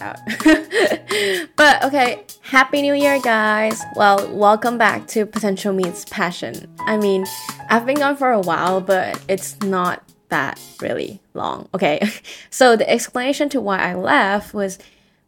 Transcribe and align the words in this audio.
out. 0.00 0.18
but 1.56 1.84
okay, 1.84 2.24
happy 2.42 2.82
new 2.82 2.94
year, 2.94 3.20
guys. 3.20 3.82
Well, 3.96 4.34
welcome 4.34 4.78
back 4.78 5.06
to 5.08 5.26
Potential 5.26 5.72
Meets 5.72 6.04
Passion. 6.06 6.66
I 6.80 6.96
mean, 6.96 7.26
I've 7.68 7.86
been 7.86 7.98
gone 7.98 8.16
for 8.16 8.30
a 8.30 8.40
while, 8.40 8.80
but 8.80 9.22
it's 9.28 9.60
not 9.60 10.02
that 10.28 10.60
really 10.80 11.20
long. 11.34 11.68
Okay, 11.74 12.00
so 12.50 12.76
the 12.76 12.88
explanation 12.88 13.48
to 13.50 13.60
why 13.60 13.78
I 13.78 13.94
left 13.94 14.54
was 14.54 14.78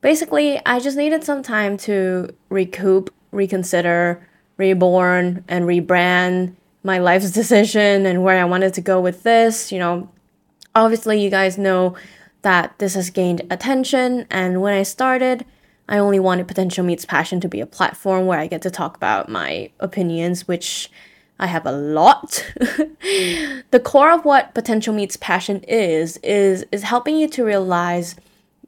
basically 0.01 0.61
I 0.65 0.81
just 0.81 0.97
needed 0.97 1.25
some 1.25 1.43
time 1.43 1.77
to 1.79 2.35
recoup, 2.49 3.13
reconsider, 3.31 4.27
reborn, 4.57 5.45
and 5.49 5.65
rebrand 5.67 6.55
my 6.85 6.99
life's 6.99 7.31
decision 7.41 8.07
and 8.07 8.23
where 8.23 8.41
I 8.41 8.45
wanted 8.45 8.75
to 8.75 8.81
go 8.81 9.01
with 9.01 9.23
this. 9.23 9.71
You 9.71 9.79
know, 9.79 10.09
obviously, 10.75 11.23
you 11.23 11.31
guys 11.31 11.59
know 11.59 11.97
that 12.43 12.79
this 12.79 12.95
has 12.95 13.11
gained 13.11 13.43
attention, 13.51 14.27
and 14.31 14.61
when 14.61 14.75
I 14.75 14.83
started, 14.83 15.45
I 15.89 15.99
only 15.99 16.19
wanted 16.19 16.49
Potential 16.49 16.85
Meets 16.85 17.05
Passion 17.05 17.41
to 17.41 17.49
be 17.49 17.61
a 17.61 17.67
platform 17.67 18.27
where 18.27 18.39
I 18.39 18.47
get 18.47 18.63
to 18.63 18.71
talk 18.71 18.97
about 18.97 19.29
my 19.29 19.71
opinions, 19.81 20.47
which 20.47 20.91
I 21.39 21.47
have 21.47 21.67
a 21.67 21.73
lot. 21.73 22.53
the 22.57 23.83
core 23.83 24.13
of 24.13 24.25
what 24.25 24.55
Potential 24.55 24.95
Meets 24.95 25.17
Passion 25.17 25.63
is 25.67 26.19
is 26.19 26.65
is 26.71 26.85
helping 26.85 27.17
you 27.17 27.29
to 27.31 27.45
realize 27.45 28.17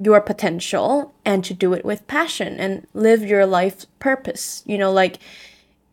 your 0.01 0.21
potential 0.21 1.15
and 1.25 1.45
to 1.45 1.55
do 1.55 1.73
it 1.73 1.85
with 1.85 2.07
passion 2.09 2.59
and 2.59 2.87
live 2.95 3.23
your 3.23 3.47
life 3.47 3.87
purpose. 4.01 4.63
You 4.67 4.77
know, 4.77 4.91
like 4.93 5.19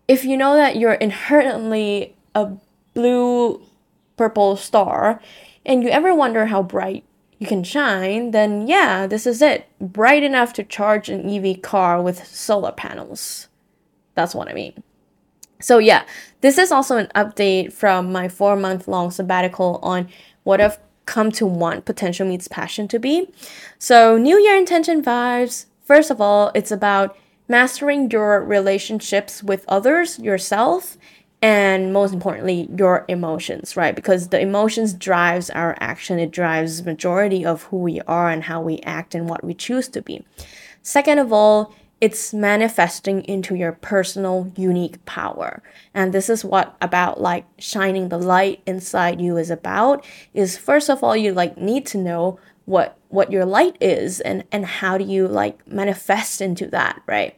if 0.07 0.25
you 0.25 0.35
know 0.35 0.55
that 0.55 0.75
you're 0.75 0.93
inherently 0.93 2.15
a 2.33 2.51
blue 2.93 3.61
purple 4.17 4.57
star 4.57 5.21
and 5.65 5.83
you 5.83 5.89
ever 5.89 6.13
wonder 6.15 6.47
how 6.47 6.63
bright 6.63 7.03
you 7.41 7.47
can 7.47 7.63
shine, 7.63 8.29
then 8.29 8.67
yeah, 8.67 9.07
this 9.07 9.25
is 9.25 9.41
it. 9.41 9.67
Bright 9.79 10.21
enough 10.21 10.53
to 10.53 10.63
charge 10.63 11.09
an 11.09 11.27
EV 11.27 11.63
car 11.63 11.99
with 11.99 12.23
solar 12.27 12.71
panels. 12.71 13.47
That's 14.13 14.35
what 14.35 14.47
I 14.47 14.53
mean. 14.53 14.83
So, 15.59 15.79
yeah, 15.79 16.05
this 16.41 16.59
is 16.59 16.71
also 16.71 16.97
an 16.97 17.09
update 17.15 17.73
from 17.73 18.11
my 18.11 18.27
four 18.27 18.55
month 18.55 18.87
long 18.87 19.09
sabbatical 19.09 19.79
on 19.81 20.07
what 20.43 20.61
I've 20.61 20.77
come 21.07 21.31
to 21.31 21.47
want 21.47 21.85
potential 21.85 22.27
meets 22.27 22.47
passion 22.47 22.87
to 22.89 22.99
be. 22.99 23.27
So, 23.79 24.19
New 24.19 24.39
Year 24.39 24.55
intention 24.55 25.01
vibes. 25.01 25.65
First 25.83 26.11
of 26.11 26.21
all, 26.21 26.51
it's 26.53 26.71
about 26.71 27.17
mastering 27.47 28.11
your 28.11 28.43
relationships 28.43 29.41
with 29.41 29.65
others, 29.67 30.19
yourself, 30.19 30.95
and 31.41 31.91
most 31.91 32.13
importantly, 32.13 32.69
your 32.77 33.03
emotions, 33.07 33.75
right? 33.75 33.95
Because 33.95 34.27
the 34.27 34.39
emotions 34.39 34.93
drives 34.93 35.49
our 35.49 35.75
action. 35.79 36.19
It 36.19 36.31
drives 36.31 36.85
majority 36.85 37.43
of 37.43 37.63
who 37.63 37.77
we 37.77 37.99
are 38.01 38.29
and 38.29 38.43
how 38.43 38.61
we 38.61 38.79
act 38.81 39.15
and 39.15 39.27
what 39.27 39.43
we 39.43 39.53
choose 39.53 39.87
to 39.89 40.01
be. 40.01 40.23
Second 40.83 41.17
of 41.17 41.33
all, 41.33 41.73
it's 42.01 42.33
manifesting 42.33 43.23
into 43.25 43.53
your 43.55 43.71
personal 43.71 44.51
unique 44.57 45.03
power 45.05 45.61
and 45.93 46.11
this 46.11 46.29
is 46.29 46.43
what 46.43 46.75
about 46.81 47.21
like 47.21 47.45
shining 47.59 48.09
the 48.09 48.17
light 48.17 48.59
inside 48.65 49.21
you 49.21 49.37
is 49.37 49.51
about 49.51 50.03
is 50.33 50.57
first 50.57 50.89
of 50.89 51.03
all 51.03 51.15
you 51.15 51.31
like 51.31 51.57
need 51.57 51.85
to 51.85 51.99
know 51.99 52.39
what 52.65 52.97
what 53.09 53.31
your 53.31 53.45
light 53.45 53.77
is 53.79 54.19
and 54.19 54.43
and 54.51 54.65
how 54.65 54.97
do 54.97 55.05
you 55.05 55.27
like 55.27 55.65
manifest 55.67 56.41
into 56.41 56.65
that 56.65 56.99
right 57.05 57.37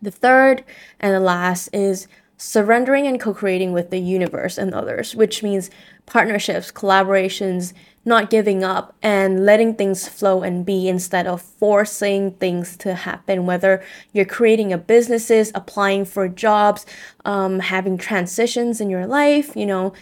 the 0.00 0.10
third 0.10 0.64
and 1.00 1.12
the 1.12 1.20
last 1.20 1.68
is 1.72 2.06
surrendering 2.40 3.06
and 3.06 3.20
co-creating 3.20 3.70
with 3.70 3.90
the 3.90 3.98
universe 3.98 4.56
and 4.56 4.72
others 4.72 5.14
which 5.14 5.42
means 5.42 5.68
partnerships 6.06 6.72
collaborations 6.72 7.74
not 8.02 8.30
giving 8.30 8.64
up 8.64 8.96
and 9.02 9.44
letting 9.44 9.74
things 9.74 10.08
flow 10.08 10.42
and 10.42 10.64
be 10.64 10.88
instead 10.88 11.26
of 11.26 11.42
forcing 11.42 12.30
things 12.30 12.78
to 12.78 12.94
happen. 12.94 13.44
Whether 13.44 13.84
you're 14.14 14.24
creating 14.24 14.72
a 14.72 14.78
businesses 14.78 15.52
applying 15.54 16.06
for 16.06 16.26
jobs 16.26 16.86
um, 17.26 17.58
having 17.58 17.98
transitions 17.98 18.80
in 18.80 18.88
your 18.88 19.06
life 19.06 19.54
you 19.54 19.66
know 19.66 19.92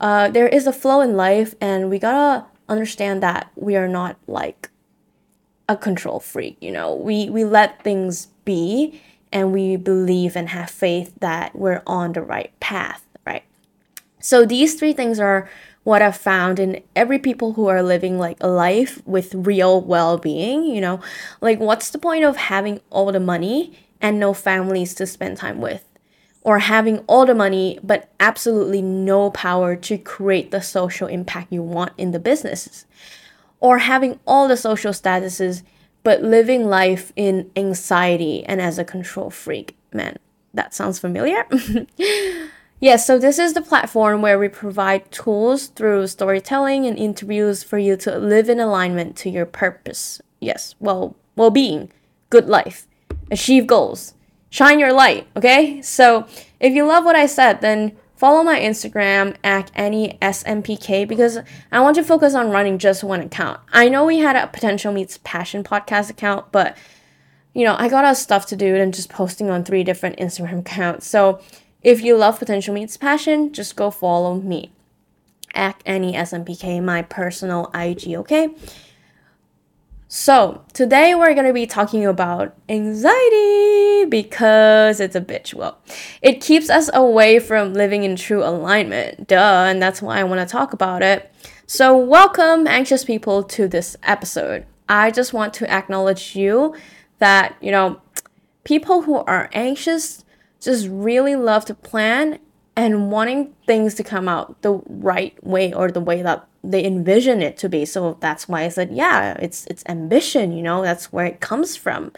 uh, 0.00 0.28
there 0.28 0.46
is 0.46 0.68
a 0.68 0.72
flow 0.72 1.00
in 1.00 1.16
life 1.16 1.56
and 1.60 1.90
we 1.90 1.98
gotta 1.98 2.46
understand 2.68 3.24
that 3.24 3.50
we 3.56 3.74
are 3.74 3.88
not 3.88 4.16
like 4.28 4.70
a 5.68 5.76
control 5.76 6.20
freak 6.20 6.56
you 6.60 6.70
know. 6.70 6.94
We 6.94 7.28
we 7.28 7.42
let 7.44 7.82
things 7.82 8.26
be 8.44 9.00
and 9.32 9.52
we 9.52 9.76
believe 9.76 10.36
and 10.36 10.50
have 10.50 10.70
faith 10.70 11.12
that 11.20 11.54
we're 11.56 11.82
on 11.86 12.12
the 12.12 12.22
right 12.22 12.58
path 12.60 13.04
right 13.26 13.44
so 14.20 14.44
these 14.44 14.74
three 14.74 14.92
things 14.92 15.18
are 15.18 15.48
what 15.84 16.02
I've 16.02 16.16
found 16.16 16.58
in 16.60 16.82
every 16.94 17.18
people 17.18 17.54
who 17.54 17.66
are 17.66 17.82
living 17.82 18.18
like 18.18 18.36
a 18.40 18.48
life 18.48 19.04
with 19.06 19.34
real 19.34 19.80
well-being, 19.80 20.64
you 20.64 20.80
know, 20.80 21.00
like 21.40 21.58
what's 21.58 21.90
the 21.90 21.98
point 21.98 22.24
of 22.24 22.36
having 22.36 22.80
all 22.90 23.10
the 23.10 23.20
money 23.20 23.78
and 24.00 24.18
no 24.18 24.32
families 24.32 24.94
to 24.94 25.06
spend 25.06 25.38
time 25.38 25.60
with? 25.60 25.84
Or 26.42 26.60
having 26.60 26.98
all 27.00 27.26
the 27.26 27.34
money 27.34 27.78
but 27.82 28.10
absolutely 28.20 28.82
no 28.82 29.30
power 29.30 29.74
to 29.76 29.98
create 29.98 30.50
the 30.50 30.60
social 30.60 31.08
impact 31.08 31.52
you 31.52 31.62
want 31.62 31.92
in 31.98 32.12
the 32.12 32.20
business? 32.20 32.84
Or 33.58 33.78
having 33.78 34.20
all 34.26 34.46
the 34.48 34.56
social 34.56 34.92
statuses 34.92 35.62
but 36.02 36.22
living 36.22 36.64
life 36.64 37.12
in 37.16 37.50
anxiety 37.56 38.44
and 38.44 38.60
as 38.60 38.78
a 38.78 38.84
control 38.84 39.30
freak? 39.30 39.76
Man, 39.92 40.18
that 40.54 40.74
sounds 40.74 40.98
familiar. 40.98 41.46
Yes, 42.82 43.06
so 43.06 43.16
this 43.16 43.38
is 43.38 43.52
the 43.52 43.62
platform 43.62 44.22
where 44.22 44.40
we 44.40 44.48
provide 44.48 45.12
tools 45.12 45.68
through 45.68 46.08
storytelling 46.08 46.84
and 46.84 46.98
interviews 46.98 47.62
for 47.62 47.78
you 47.78 47.96
to 47.98 48.18
live 48.18 48.48
in 48.48 48.58
alignment 48.58 49.14
to 49.18 49.30
your 49.30 49.46
purpose. 49.46 50.20
Yes, 50.40 50.74
well, 50.80 51.14
well-being, 51.36 51.92
good 52.28 52.48
life, 52.48 52.88
achieve 53.30 53.68
goals, 53.68 54.14
shine 54.50 54.80
your 54.80 54.92
light, 54.92 55.28
okay? 55.36 55.80
So, 55.80 56.26
if 56.58 56.74
you 56.74 56.84
love 56.84 57.04
what 57.04 57.14
I 57.14 57.26
said, 57.26 57.60
then 57.60 57.96
follow 58.22 58.44
my 58.44 58.60
Instagram 58.60 59.34
at 59.42 59.68
Annie 59.74 60.16
SMPK 60.22 61.08
because 61.08 61.40
I 61.72 61.80
want 61.80 61.96
to 61.96 62.04
focus 62.04 62.36
on 62.36 62.52
running 62.52 62.78
just 62.78 63.02
one 63.02 63.20
account. 63.20 63.58
I 63.72 63.88
know 63.88 64.04
we 64.04 64.18
had 64.18 64.36
a 64.36 64.46
potential 64.46 64.92
meets 64.92 65.18
passion 65.24 65.64
podcast 65.64 66.08
account, 66.08 66.52
but 66.52 66.76
you 67.52 67.64
know, 67.64 67.74
I 67.76 67.88
got 67.88 68.04
our 68.04 68.14
stuff 68.14 68.46
to 68.46 68.56
do 68.56 68.76
and 68.76 68.94
just 68.94 69.08
posting 69.08 69.50
on 69.50 69.64
three 69.64 69.82
different 69.82 70.18
Instagram 70.18 70.60
accounts. 70.60 71.08
So 71.08 71.40
if 71.82 72.00
you 72.00 72.16
love 72.16 72.38
Potential 72.38 72.72
Meets 72.72 72.96
Passion, 72.96 73.52
just 73.52 73.74
go 73.74 73.90
follow 73.90 74.36
me 74.36 74.70
at 75.52 75.82
Annie 75.84 76.12
SMPK, 76.12 76.80
my 76.80 77.02
personal 77.02 77.72
IG, 77.74 78.14
okay? 78.14 78.50
So, 80.14 80.62
today 80.74 81.14
we're 81.14 81.32
going 81.32 81.46
to 81.46 81.54
be 81.54 81.64
talking 81.64 82.04
about 82.04 82.54
anxiety 82.68 84.04
because 84.04 85.00
it's 85.00 85.16
a 85.16 85.22
bitch. 85.22 85.54
Well, 85.54 85.78
it 86.20 86.42
keeps 86.42 86.68
us 86.68 86.90
away 86.92 87.38
from 87.38 87.72
living 87.72 88.04
in 88.04 88.16
true 88.16 88.44
alignment. 88.44 89.26
Duh, 89.26 89.64
and 89.66 89.80
that's 89.80 90.02
why 90.02 90.20
I 90.20 90.24
want 90.24 90.46
to 90.46 90.52
talk 90.52 90.74
about 90.74 91.02
it. 91.02 91.32
So, 91.66 91.96
welcome, 91.96 92.66
anxious 92.66 93.04
people, 93.04 93.42
to 93.42 93.66
this 93.66 93.96
episode. 94.02 94.66
I 94.86 95.10
just 95.10 95.32
want 95.32 95.54
to 95.54 95.70
acknowledge 95.72 96.36
you 96.36 96.76
that, 97.18 97.56
you 97.62 97.70
know, 97.70 97.98
people 98.64 99.00
who 99.00 99.16
are 99.16 99.48
anxious 99.54 100.26
just 100.60 100.88
really 100.90 101.36
love 101.36 101.64
to 101.64 101.74
plan 101.74 102.38
and 102.76 103.10
wanting 103.10 103.54
things 103.66 103.94
to 103.94 104.04
come 104.04 104.28
out 104.28 104.60
the 104.60 104.74
right 104.88 105.42
way 105.42 105.72
or 105.72 105.90
the 105.90 106.02
way 106.02 106.20
that 106.20 106.46
they 106.62 106.84
envision 106.84 107.42
it 107.42 107.56
to 107.58 107.68
be. 107.68 107.84
So 107.84 108.16
that's 108.20 108.48
why 108.48 108.62
I 108.62 108.68
said, 108.68 108.92
yeah, 108.92 109.36
it's 109.40 109.66
it's 109.66 109.82
ambition, 109.86 110.52
you 110.52 110.62
know, 110.62 110.82
that's 110.82 111.12
where 111.12 111.26
it 111.26 111.40
comes 111.40 111.76
from. 111.76 112.12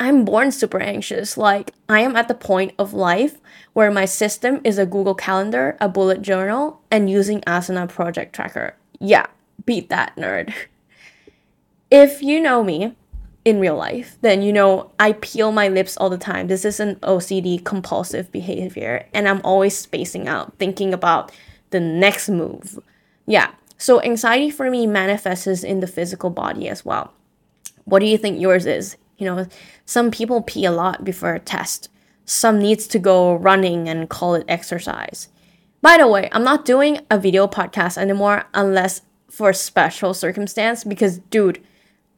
I'm 0.00 0.24
born 0.24 0.50
super 0.50 0.80
anxious. 0.80 1.36
Like 1.36 1.72
I 1.88 2.00
am 2.00 2.16
at 2.16 2.28
the 2.28 2.34
point 2.34 2.72
of 2.78 2.92
life 2.92 3.38
where 3.72 3.90
my 3.90 4.04
system 4.04 4.60
is 4.64 4.78
a 4.78 4.86
Google 4.86 5.14
Calendar, 5.14 5.76
a 5.80 5.88
bullet 5.88 6.22
journal, 6.22 6.80
and 6.90 7.10
using 7.10 7.40
Asana 7.42 7.88
project 7.88 8.34
tracker. 8.34 8.74
Yeah, 8.98 9.26
beat 9.64 9.88
that 9.90 10.16
nerd. 10.16 10.52
If 11.94 12.22
you 12.22 12.40
know 12.40 12.64
me, 12.64 12.96
in 13.44 13.58
real 13.58 13.76
life, 13.76 14.16
then 14.20 14.42
you 14.42 14.52
know 14.52 14.90
I 15.00 15.12
peel 15.12 15.52
my 15.52 15.68
lips 15.68 15.96
all 15.96 16.10
the 16.10 16.18
time. 16.18 16.46
This 16.46 16.64
is 16.64 16.78
an 16.78 16.96
OCD 16.96 17.64
compulsive 17.64 18.30
behavior, 18.30 19.06
and 19.12 19.28
I'm 19.28 19.40
always 19.42 19.76
spacing 19.76 20.28
out, 20.28 20.54
thinking 20.58 20.94
about 20.94 21.32
the 21.70 21.80
next 21.80 22.28
move. 22.28 22.78
Yeah, 23.26 23.52
so 23.78 24.00
anxiety 24.02 24.50
for 24.50 24.70
me 24.70 24.86
manifests 24.86 25.64
in 25.64 25.80
the 25.80 25.86
physical 25.86 26.30
body 26.30 26.68
as 26.68 26.84
well. 26.84 27.12
What 27.84 27.98
do 27.98 28.06
you 28.06 28.18
think 28.18 28.40
yours 28.40 28.66
is? 28.66 28.96
You 29.18 29.26
know, 29.26 29.46
some 29.86 30.10
people 30.10 30.42
pee 30.42 30.64
a 30.64 30.72
lot 30.72 31.04
before 31.04 31.34
a 31.34 31.40
test. 31.40 31.88
Some 32.24 32.58
needs 32.58 32.86
to 32.88 32.98
go 32.98 33.34
running 33.34 33.88
and 33.88 34.08
call 34.08 34.34
it 34.34 34.44
exercise. 34.48 35.28
By 35.80 35.98
the 35.98 36.06
way, 36.06 36.28
I'm 36.32 36.44
not 36.44 36.64
doing 36.64 37.00
a 37.10 37.18
video 37.18 37.46
podcast 37.46 37.98
anymore 37.98 38.44
unless 38.54 39.02
for 39.28 39.52
special 39.52 40.14
circumstance 40.14 40.84
because 40.84 41.18
dude, 41.18 41.62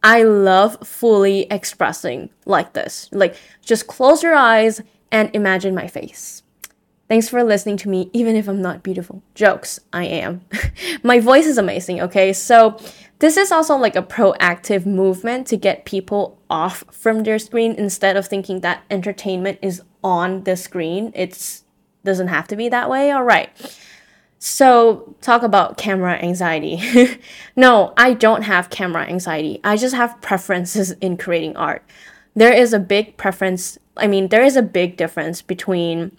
I 0.03 0.23
love 0.23 0.87
fully 0.87 1.47
expressing 1.51 2.29
like 2.45 2.75
this. 2.75 3.09
Like, 3.11 3.37
just 3.63 3.87
close 3.87 4.23
your 4.23 4.35
eyes 4.35 4.83
and 5.11 5.35
imagine 5.35 5.75
my 5.75 5.87
face. 5.87 6.44
Thanks 7.15 7.29
for 7.29 7.45
listening 7.45 7.77
to 7.77 7.89
me, 7.89 8.11
even 8.13 8.35
if 8.35 8.49
I'm 8.49 8.61
not 8.61 8.83
beautiful. 8.83 9.23
Jokes, 9.37 9.79
I 9.93 10.05
am. 10.05 10.41
my 11.05 11.21
voice 11.21 11.47
is 11.47 11.59
amazing, 11.59 12.01
okay? 12.01 12.33
So, 12.33 12.77
this 13.21 13.37
is 13.37 13.53
also 13.53 13.77
like 13.77 13.95
a 13.95 14.03
proactive 14.03 14.85
movement 14.85 15.47
to 15.47 15.57
get 15.57 15.85
people 15.85 16.37
off 16.51 16.83
from 16.91 17.23
their 17.23 17.39
screen 17.39 17.77
instead 17.77 18.17
of 18.17 18.27
thinking 18.27 18.63
that 18.63 18.83
entertainment 18.91 19.61
is 19.63 19.81
on 20.03 20.43
the 20.43 20.57
screen. 20.57 21.13
It's 21.15 21.63
doesn't 22.03 22.27
have 22.27 22.49
to 22.49 22.57
be 22.57 22.69
that 22.71 22.91
way. 22.91 23.13
All 23.13 23.23
right. 23.23 23.49
So, 24.41 25.15
talk 25.21 25.45
about 25.45 25.79
camera 25.79 26.15
anxiety. 26.15 26.81
no, 27.55 27.95
I 27.97 28.15
don't 28.15 28.43
have 28.43 28.71
camera 28.71 29.05
anxiety. 29.05 29.61
I 29.63 29.77
just 29.77 29.95
have 29.95 30.21
preferences 30.21 30.91
in 31.01 31.17
creating 31.17 31.57
art. 31.57 31.85
There 32.35 32.53
is 32.53 32.73
a 32.73 32.81
big 32.81 33.17
preference, 33.17 33.79
I 33.97 34.09
mean, 34.09 34.31
there 34.31 34.43
is 34.43 34.57
a 34.57 34.63
big 34.63 34.97
difference 34.97 35.43
between 35.43 36.11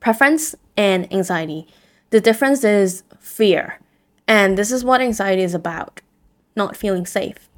preference 0.00 0.54
and 0.76 1.12
anxiety. 1.12 1.66
The 2.10 2.20
difference 2.20 2.64
is 2.64 3.02
fear. 3.18 3.78
And 4.26 4.58
this 4.58 4.70
is 4.70 4.84
what 4.84 5.00
anxiety 5.00 5.42
is 5.42 5.54
about 5.54 6.00
not 6.58 6.76
feeling 6.76 7.06
safe. 7.06 7.48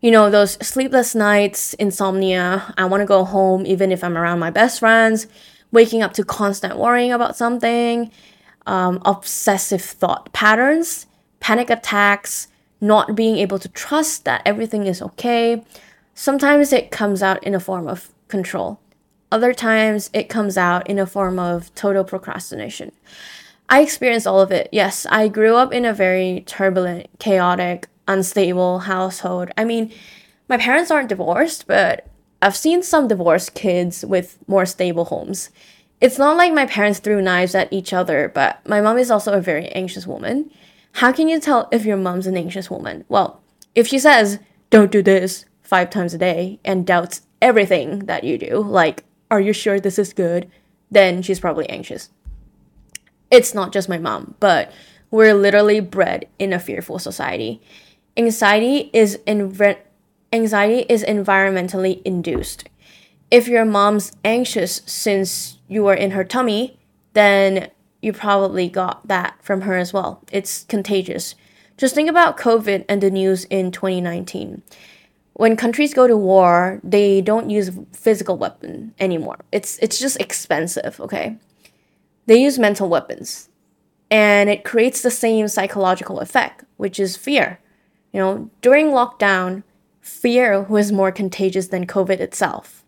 You 0.00 0.10
know, 0.10 0.28
those 0.30 0.52
sleepless 0.66 1.14
nights, 1.14 1.74
insomnia, 1.74 2.74
I 2.76 2.86
want 2.86 3.02
to 3.02 3.06
go 3.06 3.24
home 3.24 3.64
even 3.66 3.92
if 3.92 4.02
I'm 4.02 4.18
around 4.18 4.40
my 4.40 4.50
best 4.50 4.80
friends, 4.80 5.26
waking 5.70 6.02
up 6.02 6.12
to 6.14 6.24
constant 6.24 6.76
worrying 6.76 7.12
about 7.12 7.36
something, 7.36 8.10
um, 8.66 9.00
obsessive 9.04 9.82
thought 9.82 10.32
patterns, 10.32 11.06
panic 11.40 11.70
attacks, 11.70 12.48
not 12.80 13.14
being 13.14 13.36
able 13.36 13.58
to 13.58 13.68
trust 13.68 14.24
that 14.24 14.42
everything 14.44 14.86
is 14.86 15.00
okay. 15.00 15.64
Sometimes 16.14 16.72
it 16.72 16.90
comes 16.90 17.22
out 17.22 17.42
in 17.44 17.54
a 17.54 17.60
form 17.60 17.86
of 17.86 18.10
control. 18.28 18.80
Other 19.30 19.52
times 19.52 20.10
it 20.12 20.28
comes 20.28 20.56
out 20.56 20.88
in 20.88 20.98
a 20.98 21.06
form 21.06 21.38
of 21.38 21.74
total 21.74 22.04
procrastination. 22.04 22.92
I 23.68 23.82
experienced 23.82 24.26
all 24.26 24.40
of 24.40 24.52
it. 24.52 24.68
Yes, 24.70 25.06
I 25.10 25.28
grew 25.28 25.56
up 25.56 25.72
in 25.72 25.84
a 25.84 25.92
very 25.92 26.44
turbulent, 26.46 27.08
chaotic, 27.18 27.88
unstable 28.06 28.80
household. 28.80 29.50
I 29.58 29.64
mean, 29.64 29.92
my 30.48 30.56
parents 30.56 30.90
aren't 30.90 31.08
divorced, 31.08 31.66
but 31.66 32.06
I've 32.40 32.56
seen 32.56 32.82
some 32.82 33.08
divorced 33.08 33.54
kids 33.54 34.04
with 34.04 34.38
more 34.46 34.66
stable 34.66 35.06
homes. 35.06 35.50
It's 36.00 36.18
not 36.18 36.36
like 36.36 36.52
my 36.52 36.66
parents 36.66 37.00
threw 37.00 37.20
knives 37.20 37.54
at 37.54 37.72
each 37.72 37.92
other, 37.92 38.30
but 38.32 38.66
my 38.68 38.80
mom 38.80 38.98
is 38.98 39.10
also 39.10 39.32
a 39.32 39.40
very 39.40 39.68
anxious 39.70 40.06
woman. 40.06 40.52
How 40.92 41.10
can 41.10 41.28
you 41.28 41.40
tell 41.40 41.68
if 41.72 41.84
your 41.84 41.96
mom's 41.96 42.26
an 42.26 42.36
anxious 42.36 42.70
woman? 42.70 43.04
Well, 43.08 43.40
if 43.74 43.88
she 43.88 43.98
says, 43.98 44.38
don't 44.70 44.92
do 44.92 45.02
this 45.02 45.46
five 45.62 45.90
times 45.90 46.14
a 46.14 46.18
day 46.18 46.60
and 46.64 46.86
doubts 46.86 47.22
everything 47.42 48.00
that 48.06 48.22
you 48.22 48.38
do, 48.38 48.58
like, 48.60 49.04
are 49.30 49.40
you 49.40 49.52
sure 49.52 49.80
this 49.80 49.98
is 49.98 50.12
good? 50.12 50.50
Then 50.90 51.22
she's 51.22 51.40
probably 51.40 51.68
anxious. 51.68 52.10
It's 53.30 53.54
not 53.54 53.72
just 53.72 53.88
my 53.88 53.98
mom, 53.98 54.34
but 54.38 54.72
we're 55.10 55.34
literally 55.34 55.80
bred 55.80 56.26
in 56.38 56.52
a 56.52 56.58
fearful 56.58 56.98
society. 56.98 57.60
Anxiety 58.16 58.90
is 58.92 59.18
env- 59.26 59.78
anxiety 60.32 60.86
is 60.88 61.04
environmentally 61.04 62.02
induced. 62.04 62.68
If 63.30 63.48
your 63.48 63.64
mom's 63.64 64.12
anxious 64.24 64.82
since 64.86 65.58
you 65.68 65.82
were 65.82 65.94
in 65.94 66.12
her 66.12 66.24
tummy, 66.24 66.78
then 67.14 67.70
you 68.00 68.12
probably 68.12 68.68
got 68.68 69.08
that 69.08 69.36
from 69.42 69.62
her 69.62 69.76
as 69.76 69.92
well. 69.92 70.22
It's 70.30 70.64
contagious. 70.64 71.34
Just 71.76 71.94
think 71.94 72.08
about 72.08 72.38
COVID 72.38 72.84
and 72.88 73.02
the 73.02 73.10
news 73.10 73.44
in 73.44 73.70
2019. 73.70 74.62
When 75.36 75.54
countries 75.54 75.92
go 75.92 76.06
to 76.06 76.16
war, 76.16 76.80
they 76.82 77.20
don't 77.20 77.50
use 77.50 77.70
physical 77.92 78.38
weapon 78.38 78.94
anymore. 78.98 79.36
It's 79.52 79.78
it's 79.82 79.98
just 79.98 80.18
expensive, 80.18 80.98
okay? 80.98 81.36
They 82.24 82.40
use 82.40 82.58
mental 82.58 82.88
weapons. 82.88 83.50
And 84.10 84.48
it 84.48 84.64
creates 84.64 85.02
the 85.02 85.10
same 85.10 85.48
psychological 85.48 86.20
effect, 86.20 86.64
which 86.78 86.98
is 86.98 87.18
fear. 87.18 87.60
You 88.14 88.20
know, 88.20 88.50
during 88.62 88.86
lockdown, 88.86 89.62
fear 90.00 90.62
was 90.62 90.90
more 90.90 91.12
contagious 91.12 91.68
than 91.68 91.86
COVID 91.86 92.20
itself. 92.20 92.82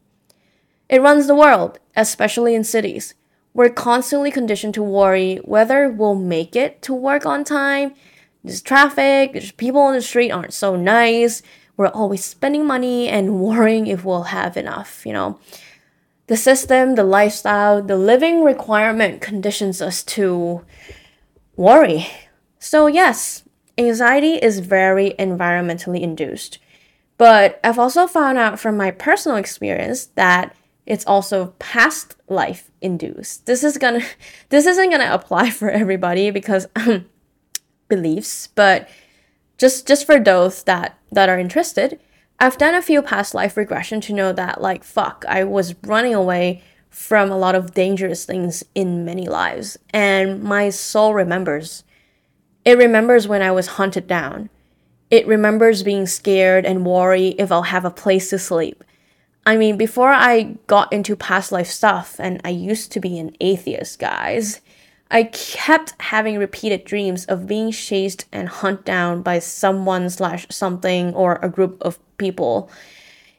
It 0.89 1.03
runs 1.03 1.27
the 1.27 1.35
world, 1.35 1.79
especially 1.97 2.55
in 2.55 2.65
cities. 2.65 3.12
We're 3.53 3.69
constantly 3.69 4.31
conditioned 4.31 4.73
to 4.75 4.83
worry 4.83 5.37
whether 5.45 5.91
we'll 5.91 6.15
make 6.15 6.56
it 6.56 6.81
to 6.83 6.95
work 6.95 7.27
on 7.27 7.45
time. 7.45 7.93
There's 8.43 8.62
traffic, 8.62 9.33
there's 9.35 9.53
people 9.53 9.83
on 9.83 9.93
the 9.93 10.00
street 10.00 10.31
aren't 10.31 10.55
so 10.55 10.77
nice. 10.77 11.43
We're 11.78 11.86
always 11.86 12.22
spending 12.22 12.66
money 12.66 13.08
and 13.08 13.40
worrying 13.40 13.86
if 13.86 14.04
we'll 14.04 14.25
have 14.25 14.58
enough, 14.58 15.06
you 15.06 15.14
know. 15.14 15.40
The 16.26 16.36
system, 16.36 16.94
the 16.94 17.04
lifestyle, 17.04 17.80
the 17.80 17.96
living 17.96 18.44
requirement 18.44 19.22
conditions 19.22 19.80
us 19.80 20.02
to 20.04 20.62
worry. 21.56 22.06
So, 22.58 22.86
yes, 22.86 23.44
anxiety 23.78 24.34
is 24.34 24.58
very 24.58 25.14
environmentally 25.19 26.02
induced. 26.02 26.58
But 27.16 27.58
I've 27.64 27.78
also 27.78 28.06
found 28.06 28.36
out 28.36 28.60
from 28.60 28.76
my 28.76 28.90
personal 28.90 29.38
experience 29.38 30.06
that 30.16 30.54
it's 30.86 31.04
also 31.06 31.54
past 31.58 32.16
life 32.28 32.70
induced. 32.80 33.46
This 33.46 33.62
is 33.62 33.76
gonna 33.76 34.02
this 34.48 34.66
isn't 34.66 34.90
gonna 34.90 35.10
apply 35.12 35.50
for 35.50 35.70
everybody 35.70 36.30
because 36.30 36.66
beliefs, 37.88 38.48
but 38.48 38.88
just 39.58 39.87
just 39.87 40.06
for 40.06 40.19
those 40.19 40.62
that 40.64 40.99
that 41.12 41.28
are 41.28 41.38
interested, 41.38 42.00
I've 42.38 42.58
done 42.58 42.75
a 42.75 42.82
few 42.82 43.02
past 43.02 43.34
life 43.34 43.56
regression 43.56 44.00
to 44.02 44.14
know 44.14 44.32
that 44.32 44.60
like 44.60 44.84
fuck, 44.84 45.25
I 45.28 45.44
was 45.44 45.75
running 45.82 46.14
away 46.14 46.62
from 46.88 47.31
a 47.31 47.37
lot 47.37 47.55
of 47.55 47.75
dangerous 47.75 48.25
things 48.25 48.64
in 48.75 49.05
many 49.05 49.28
lives 49.28 49.78
and 49.90 50.43
my 50.43 50.70
soul 50.70 51.12
remembers. 51.12 51.84
It 52.64 52.78
remembers 52.78 53.28
when 53.28 53.43
I 53.43 53.50
was 53.50 53.66
hunted 53.66 54.06
down. 54.06 54.50
It 55.10 55.26
remembers 55.26 55.82
being 55.82 56.06
scared 56.06 56.66
and 56.66 56.84
worry 56.84 57.28
if 57.38 57.50
I'll 57.50 57.62
have 57.62 57.84
a 57.84 57.90
place 57.90 58.31
to 58.31 58.38
sleep. 58.38 58.84
I 59.46 59.56
mean, 59.56 59.78
before 59.78 60.12
I 60.12 60.56
got 60.66 60.93
into 60.93 61.16
past 61.16 61.52
life 61.52 61.69
stuff, 61.69 62.16
and 62.19 62.38
I 62.44 62.50
used 62.50 62.93
to 62.93 63.00
be 63.00 63.19
an 63.19 63.34
atheist, 63.40 63.99
guys, 63.99 64.61
I 65.10 65.25
kept 65.25 65.94
having 66.00 66.38
repeated 66.38 66.84
dreams 66.84 67.25
of 67.26 67.46
being 67.46 67.72
chased 67.72 68.26
and 68.32 68.49
hunted 68.49 68.84
down 68.84 69.22
by 69.22 69.38
someone 69.38 70.10
slash 70.10 70.46
something 70.50 71.14
or 71.14 71.38
a 71.43 71.49
group 71.49 71.78
of 71.81 71.99
people. 72.19 72.70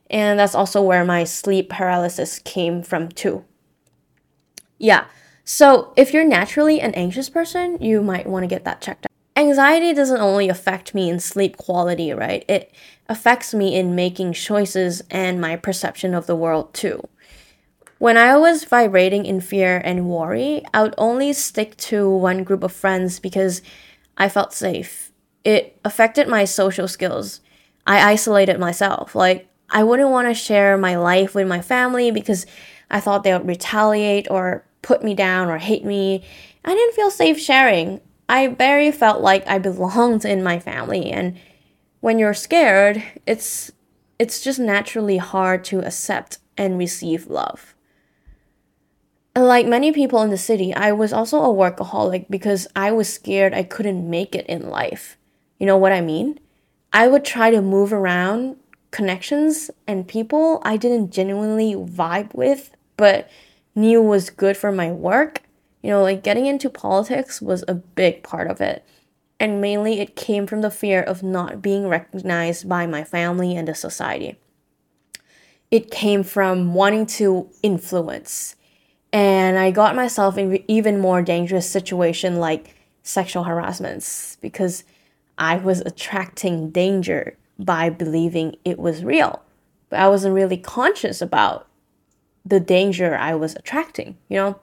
And 0.10 0.40
that's 0.40 0.56
also 0.56 0.82
where 0.82 1.06
my 1.06 1.24
sleep 1.24 1.70
paralysis 1.70 2.40
came 2.40 2.82
from, 2.82 3.10
too. 3.10 3.46
Yeah, 4.80 5.06
so 5.52 5.94
if 5.96 6.14
you're 6.14 6.24
naturally 6.24 6.80
an 6.80 6.94
anxious 6.94 7.28
person, 7.28 7.82
you 7.82 8.04
might 8.04 8.28
want 8.28 8.44
to 8.44 8.48
get 8.48 8.66
that 8.66 8.82
checked 8.82 9.08
out. 9.08 9.12
Anxiety 9.36 9.94
doesn't 9.94 10.22
only 10.22 10.48
affect 10.48 10.94
me 10.94 11.10
in 11.10 11.20
sleep 11.20 11.58
quality, 11.58 12.14
right? 12.14 12.46
It 12.48 12.72
affects 13.08 13.52
me 13.52 13.76
in 13.76 13.96
making 13.96 14.34
choices 14.34 15.02
and 15.10 15.42
my 15.42 15.56
perception 15.56 16.14
of 16.14 16.28
the 16.28 16.36
world 16.36 16.72
too. 16.76 17.02
When 18.00 18.18
I 18.18 18.38
was 18.38 18.64
vibrating 18.64 19.26
in 19.26 19.42
fear 19.42 19.82
and 19.84 20.10
worry, 20.10 20.64
I 20.74 20.84
would 20.84 20.96
only 20.98 21.34
stick 21.34 21.76
to 21.78 22.10
one 22.10 22.46
group 22.46 22.64
of 22.64 22.72
friends 22.72 23.20
because 23.20 23.62
I 24.18 24.30
felt 24.30 24.54
safe. 24.54 25.12
It 25.44 25.78
affected 25.84 26.30
my 26.30 26.46
social 26.46 26.88
skills. 26.88 27.42
I 27.86 28.12
isolated 28.12 28.58
myself. 28.58 29.16
Like, 29.16 29.50
I 29.70 29.84
wouldn't 29.84 30.12
want 30.12 30.30
to 30.30 30.34
share 30.34 30.78
my 30.78 30.96
life 30.96 31.36
with 31.36 31.48
my 31.48 31.60
family 31.60 32.10
because 32.10 32.46
I 32.90 33.02
thought 33.02 33.24
they 33.24 33.34
would 33.34 33.46
retaliate 33.46 34.32
or 34.32 34.64
put 34.82 35.04
me 35.04 35.14
down 35.14 35.50
or 35.50 35.58
hate 35.58 35.84
me. 35.84 36.24
I 36.64 36.74
didn't 36.74 36.96
feel 36.96 37.12
safe 37.12 37.38
sharing. 37.38 38.00
I 38.30 38.48
very 38.48 38.92
felt 38.92 39.22
like 39.22 39.46
I 39.46 39.60
belonged 39.60 40.24
in 40.24 40.42
my 40.42 40.58
family 40.58 41.12
and 41.12 41.38
when 42.00 42.18
you're 42.18 42.34
scared, 42.34 43.04
it's 43.26 43.72
it's 44.18 44.42
just 44.42 44.60
naturally 44.60 45.18
hard 45.18 45.66
to 45.66 45.80
accept 45.80 46.38
and 46.58 46.78
receive 46.78 47.28
love. 47.28 47.76
Like 49.40 49.66
many 49.66 49.94
people 49.94 50.22
in 50.22 50.32
the 50.32 50.38
city, 50.38 50.74
I 50.74 50.92
was 50.92 51.14
also 51.14 51.40
a 51.40 51.48
workaholic 51.48 52.26
because 52.30 52.68
I 52.76 52.92
was 52.92 53.12
scared 53.12 53.54
I 53.54 53.64
couldn't 53.64 54.10
make 54.10 54.36
it 54.36 54.46
in 54.48 54.70
life. 54.70 55.18
You 55.60 55.66
know 55.66 55.78
what 55.78 55.94
I 55.94 56.02
mean? 56.02 56.40
I 56.92 57.08
would 57.08 57.24
try 57.24 57.50
to 57.50 57.62
move 57.62 57.94
around 57.94 58.58
connections 58.92 59.72
and 59.88 60.06
people 60.06 60.62
I 60.64 60.76
didn't 60.76 61.12
genuinely 61.12 61.74
vibe 61.74 62.34
with, 62.34 62.76
but 62.98 63.30
knew 63.76 64.02
was 64.02 64.30
good 64.30 64.58
for 64.58 64.74
my 64.74 64.92
work. 64.92 65.44
You 65.82 65.92
know, 65.92 66.02
like 66.02 66.22
getting 66.22 66.46
into 66.46 66.70
politics 66.70 67.42
was 67.42 67.64
a 67.66 67.76
big 67.76 68.24
part 68.24 68.52
of 68.52 68.60
it 68.60 68.84
and 69.40 69.62
mainly 69.62 70.02
it 70.02 70.18
came 70.18 70.48
from 70.48 70.60
the 70.60 70.70
fear 70.70 71.02
of 71.02 71.24
not 71.24 71.62
being 71.62 71.88
recognized 71.88 72.68
by 72.68 72.86
my 72.86 73.06
family 73.06 73.56
and 73.56 73.70
the 73.70 73.74
society. 73.74 74.38
It 75.72 75.92
came 75.92 76.24
from 76.24 76.74
wanting 76.74 77.06
to 77.06 77.50
influence, 77.64 78.58
and 79.12 79.58
I 79.58 79.72
got 79.72 79.96
myself 79.96 80.38
in 80.38 80.64
even 80.68 81.00
more 81.00 81.22
dangerous 81.22 81.70
situation 81.70 82.38
like 82.38 82.76
sexual 83.04 83.44
harassments 83.44 84.38
because 84.42 84.84
I 85.38 85.56
was 85.58 85.82
attracting 85.82 86.70
danger 86.70 87.38
by 87.58 87.90
believing 87.90 88.56
it 88.64 88.78
was 88.78 89.04
real. 89.04 89.42
But 89.90 90.00
I 90.00 90.08
wasn't 90.08 90.36
really 90.36 90.58
conscious 90.58 91.22
about 91.22 91.68
the 92.46 92.60
danger 92.60 93.16
I 93.16 93.36
was 93.36 93.56
attracting, 93.56 94.18
you 94.28 94.38
know? 94.38 94.60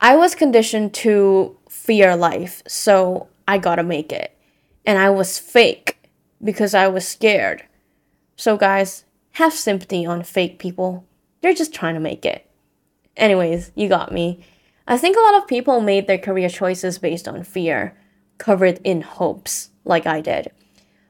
I 0.00 0.16
was 0.16 0.34
conditioned 0.34 0.92
to 0.94 1.56
fear 1.68 2.14
life, 2.16 2.62
so 2.66 3.28
I 3.48 3.58
gotta 3.58 3.82
make 3.82 4.12
it. 4.12 4.36
And 4.84 4.98
I 4.98 5.10
was 5.10 5.38
fake 5.38 5.96
because 6.42 6.74
I 6.74 6.88
was 6.88 7.08
scared. 7.08 7.64
So, 8.36 8.56
guys, 8.56 9.04
have 9.32 9.54
sympathy 9.54 10.04
on 10.04 10.22
fake 10.22 10.58
people. 10.58 11.06
They're 11.40 11.54
just 11.54 11.72
trying 11.72 11.94
to 11.94 12.00
make 12.00 12.26
it. 12.26 12.46
Anyways, 13.16 13.72
you 13.74 13.88
got 13.88 14.12
me. 14.12 14.44
I 14.86 14.98
think 14.98 15.16
a 15.16 15.20
lot 15.20 15.36
of 15.36 15.48
people 15.48 15.80
made 15.80 16.06
their 16.06 16.18
career 16.18 16.48
choices 16.48 16.98
based 16.98 17.26
on 17.26 17.42
fear, 17.42 17.96
covered 18.38 18.80
in 18.84 19.02
hopes, 19.02 19.70
like 19.84 20.06
I 20.06 20.20
did. 20.20 20.50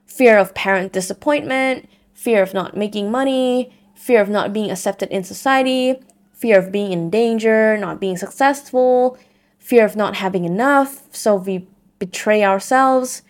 Fear 0.06 0.38
of 0.38 0.54
parent 0.54 0.92
disappointment, 0.92 1.88
fear 2.12 2.42
of 2.42 2.54
not 2.54 2.76
making 2.76 3.10
money, 3.10 3.74
fear 3.94 4.20
of 4.20 4.28
not 4.28 4.52
being 4.52 4.70
accepted 4.70 5.08
in 5.10 5.24
society, 5.24 5.96
fear 6.32 6.58
of 6.58 6.70
being 6.70 6.92
in 6.92 7.10
danger, 7.10 7.76
not 7.78 8.00
being 8.00 8.16
successful, 8.16 9.18
fear 9.58 9.84
of 9.84 9.96
not 9.96 10.16
having 10.16 10.44
enough, 10.44 11.08
so 11.10 11.34
we 11.34 11.66
betray 11.98 12.44
ourselves. 12.44 13.22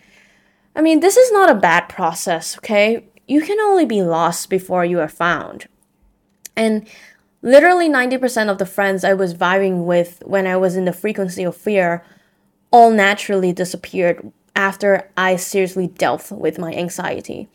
I 0.74 0.82
mean, 0.82 1.00
this 1.00 1.16
is 1.16 1.30
not 1.32 1.48
a 1.50 1.54
bad 1.54 1.88
process, 1.88 2.58
okay? 2.58 3.06
You 3.26 3.40
can 3.40 3.60
only 3.60 3.86
be 3.86 4.02
lost 4.02 4.50
before 4.50 4.84
you 4.84 4.98
are 5.00 5.08
found. 5.08 5.66
And 6.56 6.88
literally 7.44 7.90
90% 7.90 8.48
of 8.48 8.56
the 8.56 8.66
friends 8.66 9.04
I 9.04 9.12
was 9.12 9.34
vibing 9.34 9.84
with 9.84 10.22
when 10.24 10.46
I 10.46 10.56
was 10.56 10.76
in 10.76 10.86
the 10.86 10.94
frequency 10.94 11.44
of 11.44 11.54
fear 11.54 12.02
all 12.70 12.90
naturally 12.90 13.52
disappeared 13.52 14.32
after 14.56 15.10
I 15.16 15.36
seriously 15.36 15.86
dealt 15.86 16.32
with 16.32 16.58
my 16.58 16.72
anxiety. 16.72 17.48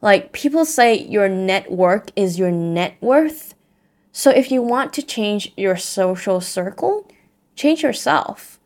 Like, 0.00 0.32
people 0.32 0.64
say 0.64 0.94
your 0.94 1.28
network 1.28 2.10
is 2.14 2.38
your 2.38 2.52
net 2.52 2.96
worth. 3.00 3.54
So, 4.12 4.30
if 4.30 4.50
you 4.52 4.62
want 4.62 4.92
to 4.94 5.02
change 5.02 5.52
your 5.56 5.76
social 5.76 6.40
circle, 6.40 7.10
change 7.56 7.82
yourself. 7.82 8.60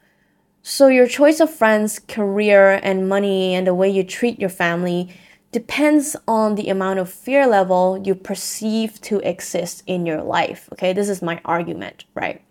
So, 0.63 0.89
your 0.89 1.07
choice 1.07 1.41
of 1.41 1.53
friends, 1.53 1.99
career, 2.01 2.81
and 2.83 3.09
money, 3.09 3.55
and 3.55 3.67
the 3.67 3.75
way 3.75 3.89
you 3.89 4.05
treat 4.05 4.41
your 4.41 4.51
family 4.51 5.15
depends 5.57 6.15
on 6.29 6.55
the 6.55 6.69
amount 6.69 6.99
of 6.99 7.09
fear 7.09 7.47
level 7.47 7.99
you 8.05 8.15
perceive 8.15 9.01
to 9.01 9.27
exist 9.27 9.83
in 9.87 10.05
your 10.05 10.23
life. 10.23 10.69
Okay, 10.75 10.93
this 10.93 11.09
is 11.09 11.23
my 11.23 11.41
argument, 11.47 12.05
right? 12.15 12.43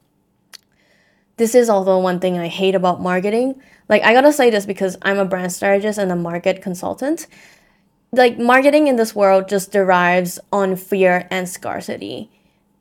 This 1.37 1.53
is 1.53 1.69
also 1.69 1.99
one 1.99 2.19
thing 2.19 2.39
I 2.39 2.47
hate 2.47 2.73
about 2.73 3.03
marketing. 3.03 3.61
Like, 3.89 4.01
I 4.01 4.11
gotta 4.11 4.33
say 4.33 4.49
this 4.49 4.65
because 4.65 4.97
I'm 5.03 5.19
a 5.19 5.25
brand 5.25 5.53
strategist 5.53 5.99
and 5.99 6.11
a 6.11 6.15
market 6.15 6.63
consultant. 6.63 7.27
Like, 8.11 8.39
marketing 8.39 8.87
in 8.87 8.95
this 8.95 9.13
world 9.13 9.49
just 9.49 9.71
derives 9.71 10.39
on 10.51 10.75
fear 10.75 11.27
and 11.29 11.47
scarcity. 11.47 12.31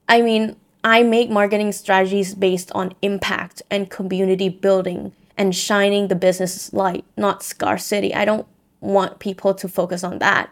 I 0.09 0.23
mean, 0.23 0.57
I 0.83 1.03
make 1.03 1.29
marketing 1.29 1.73
strategies 1.73 2.35
based 2.35 2.73
on 2.73 2.95
impact 3.03 3.61
and 3.71 3.91
community 3.91 4.49
building 4.49 5.13
and 5.37 5.55
shining 5.55 6.09
the 6.09 6.15
business 6.15 6.73
light, 6.73 7.05
not 7.15 7.43
scarcity. 7.43 8.15
I 8.15 8.25
don't 8.25 8.47
want 8.85 9.19
people 9.19 9.55
to 9.55 9.69
focus 9.69 10.05
on 10.05 10.19
that. 10.19 10.51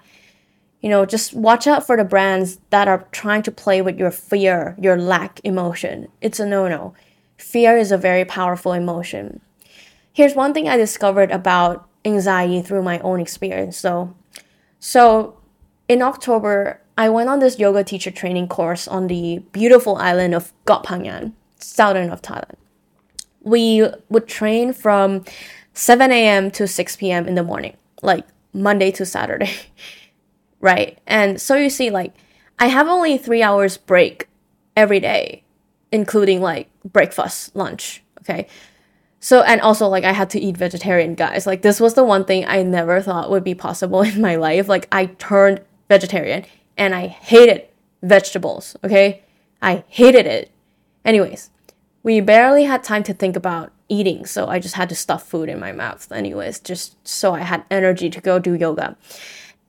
You 0.81 0.89
know, 0.89 1.07
just 1.07 1.33
watch 1.33 1.67
out 1.67 1.87
for 1.87 1.97
the 1.97 2.05
brands 2.05 2.59
that 2.71 2.89
are 2.89 3.07
trying 3.13 3.43
to 3.45 3.53
play 3.53 3.81
with 3.81 3.99
your 3.99 4.11
fear, 4.11 4.77
your 4.81 4.97
lack 4.97 5.41
emotion. 5.45 6.09
It's 6.21 6.41
a 6.41 6.47
no 6.47 6.67
no. 6.67 6.95
Fear 7.37 7.77
is 7.79 7.93
a 7.93 7.99
very 7.99 8.25
powerful 8.25 8.73
emotion. 8.73 9.41
Here's 10.13 10.35
one 10.35 10.53
thing 10.53 10.69
I 10.69 10.77
discovered 10.77 11.31
about 11.31 11.89
anxiety 12.05 12.63
through 12.63 12.83
my 12.83 12.99
own 13.01 13.21
experience. 13.21 13.77
So, 13.77 14.15
so 14.81 15.39
in 15.89 16.03
October, 16.03 16.81
I 16.99 17.09
went 17.09 17.29
on 17.29 17.39
this 17.39 17.59
yoga 17.59 17.85
teacher 17.85 18.11
training 18.11 18.49
course 18.49 18.87
on 18.87 19.07
the 19.07 19.39
beautiful 19.53 19.97
island 19.97 20.35
of 20.35 20.53
Koh 20.67 20.83
Phangan, 20.83 21.33
southern 21.59 22.11
of 22.11 22.23
Thailand. 22.23 22.57
We 23.41 23.87
would 24.09 24.29
train 24.29 24.73
from 24.73 25.25
7 25.75 26.13
a.m. 26.13 26.51
to 26.53 26.69
6 26.69 26.97
p.m. 26.97 27.27
in 27.27 27.35
the 27.35 27.43
morning 27.43 27.77
like 28.03 28.27
Monday 28.53 28.91
to 28.93 29.07
Saturday, 29.07 29.53
right? 30.61 30.99
And 31.07 31.41
so 31.41 31.57
you 31.57 31.71
see, 31.71 31.91
like, 31.91 32.15
I 32.59 32.67
have 32.67 32.89
only 32.89 33.17
three 33.17 33.43
hours 33.43 33.77
break 33.77 34.29
every 34.77 35.01
day, 35.01 35.45
including 35.91 36.41
like 36.41 36.69
breakfast, 36.85 37.57
lunch, 37.57 38.03
okay? 38.21 38.47
So, 39.21 39.43
and 39.43 39.61
also, 39.61 39.87
like, 39.87 40.03
I 40.03 40.13
had 40.13 40.31
to 40.31 40.41
eat 40.41 40.57
vegetarian, 40.57 41.15
guys. 41.15 41.47
Like, 41.47 41.63
this 41.63 41.79
was 41.79 41.95
the 41.95 42.03
one 42.03 42.25
thing 42.25 42.45
I 42.45 42.65
never 42.65 43.01
thought 43.01 43.31
would 43.31 43.45
be 43.45 43.55
possible 43.55 44.03
in 44.03 44.21
my 44.21 44.35
life. 44.35 44.69
Like, 44.69 44.89
I 44.91 45.07
turned 45.07 45.61
vegetarian 45.89 46.45
and 46.77 46.95
I 46.95 47.07
hated 47.07 47.69
vegetables, 48.03 48.77
okay? 48.83 49.23
I 49.63 49.85
hated 49.87 50.27
it. 50.27 50.51
Anyways, 51.05 51.51
we 52.03 52.21
barely 52.21 52.65
had 52.65 52.83
time 52.83 53.05
to 53.05 53.15
think 53.15 53.37
about 53.37 53.73
eating, 53.93 54.25
so 54.25 54.49
I 54.49 54.59
just 54.59 54.75
had 54.75 54.89
to 54.89 54.95
stuff 54.95 55.29
food 55.29 55.51
in 55.51 55.61
my 55.61 55.71
mouth, 55.71 56.11
anyways, 56.11 56.61
just 56.61 56.97
so 57.07 57.35
I 57.35 57.41
had 57.41 57.65
energy 57.71 58.09
to 58.09 58.21
go 58.21 58.39
do 58.39 58.55
yoga. 58.55 58.97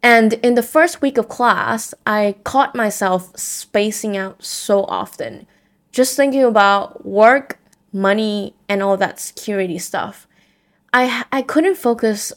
And 0.02 0.34
in 0.36 0.56
the 0.56 0.64
first 0.64 1.02
week 1.02 1.18
of 1.18 1.28
class, 1.28 1.94
I 2.08 2.36
caught 2.46 2.74
myself 2.74 3.38
spacing 3.38 4.16
out 4.16 4.44
so 4.44 4.86
often, 4.86 5.46
just 5.92 6.16
thinking 6.16 6.44
about 6.44 7.06
work, 7.06 7.60
money, 7.92 8.56
and 8.70 8.82
all 8.82 8.98
that 8.98 9.20
security 9.20 9.78
stuff. 9.78 10.28
I, 10.94 11.26
I 11.32 11.42
couldn't 11.42 11.76
focus 11.76 12.32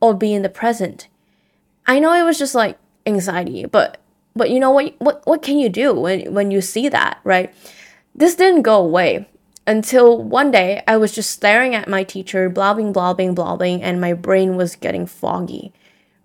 or 0.00 0.14
be 0.14 0.32
in 0.34 0.42
the 0.42 0.48
present. 0.48 1.08
I 1.86 1.98
know 1.98 2.12
it 2.14 2.22
was 2.22 2.38
just 2.38 2.54
like 2.54 2.78
anxiety, 3.06 3.66
but 3.66 3.98
but 4.36 4.50
you 4.50 4.58
know 4.58 4.70
what 4.70 4.94
what 4.98 5.26
what 5.26 5.42
can 5.42 5.58
you 5.58 5.68
do 5.68 5.92
when 5.94 6.32
when 6.32 6.50
you 6.50 6.60
see 6.60 6.88
that, 6.88 7.20
right? 7.24 7.54
This 8.14 8.34
didn't 8.34 8.62
go 8.62 8.76
away 8.80 9.28
until 9.66 10.22
one 10.22 10.50
day 10.50 10.82
I 10.86 10.96
was 10.96 11.12
just 11.12 11.30
staring 11.30 11.74
at 11.74 11.88
my 11.88 12.04
teacher, 12.04 12.48
blobbing, 12.48 12.92
blobbing, 12.92 13.34
blobbing, 13.34 13.82
and 13.82 14.00
my 14.00 14.12
brain 14.12 14.56
was 14.56 14.76
getting 14.76 15.06
foggy. 15.06 15.72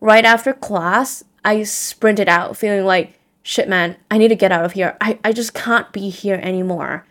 Right 0.01 0.25
after 0.25 0.53
class, 0.53 1.24
I 1.43 1.63
sprinted 1.63 2.27
out, 2.27 2.58
feeling 2.58 2.86
like, 2.86 3.13
shit, 3.43 3.69
man, 3.69 3.96
I 4.12 4.17
need 4.17 4.27
to 4.29 4.36
get 4.36 4.51
out 4.51 4.65
of 4.65 4.74
here. 4.74 4.98
I, 5.00 5.19
I 5.24 5.31
just 5.31 5.53
can't 5.53 5.91
be 5.91 6.10
here 6.10 6.39
anymore. 6.43 7.05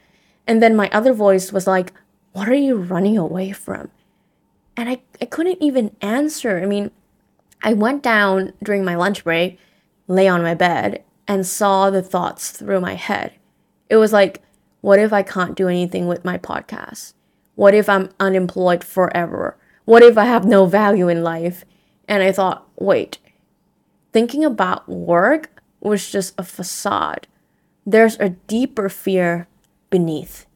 And 0.46 0.62
then 0.62 0.76
my 0.76 0.88
other 0.92 1.12
voice 1.12 1.52
was 1.52 1.66
like, 1.66 1.92
what 2.32 2.48
are 2.48 2.54
you 2.54 2.76
running 2.76 3.18
away 3.18 3.52
from? 3.52 3.90
And 4.76 4.88
I, 4.88 5.00
I 5.20 5.24
couldn't 5.24 5.62
even 5.62 5.96
answer. 6.00 6.60
I 6.60 6.66
mean, 6.66 6.90
I 7.62 7.72
went 7.72 8.02
down 8.02 8.52
during 8.62 8.84
my 8.84 8.94
lunch 8.94 9.24
break, 9.24 9.58
lay 10.06 10.28
on 10.28 10.42
my 10.42 10.54
bed, 10.54 11.02
and 11.26 11.46
saw 11.46 11.90
the 11.90 12.02
thoughts 12.02 12.50
through 12.50 12.80
my 12.80 12.94
head. 12.94 13.32
It 13.90 13.96
was 13.96 14.12
like, 14.12 14.42
what 14.80 14.98
if 14.98 15.12
I 15.12 15.22
can't 15.22 15.56
do 15.56 15.68
anything 15.68 16.06
with 16.06 16.24
my 16.24 16.38
podcast? 16.38 17.14
What 17.54 17.74
if 17.74 17.88
I'm 17.88 18.10
unemployed 18.20 18.84
forever? 18.84 19.56
What 19.84 20.02
if 20.02 20.16
I 20.16 20.24
have 20.24 20.44
no 20.44 20.66
value 20.66 21.08
in 21.08 21.22
life? 21.22 21.64
And 22.06 22.22
I 22.22 22.32
thought, 22.32 22.68
wait, 22.76 23.18
thinking 24.12 24.44
about 24.44 24.88
work 24.88 25.50
was 25.80 26.10
just 26.10 26.34
a 26.38 26.42
facade. 26.42 27.26
There's 27.84 28.18
a 28.20 28.30
deeper 28.30 28.88
fear 28.88 29.48
beneath. 29.90 30.46